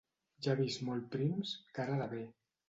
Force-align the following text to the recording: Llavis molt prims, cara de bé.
Llavis 0.45 0.77
molt 0.87 1.05
prims, 1.17 1.53
cara 1.77 2.01
de 2.01 2.09
bé. 2.17 2.25